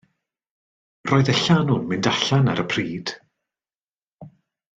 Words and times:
Roedd 1.11 1.29
y 1.33 1.35
llanw'n 1.41 1.85
mynd 1.91 2.09
allan 2.13 2.49
ar 2.55 2.63
y 2.65 2.67
pryd. 2.73 3.13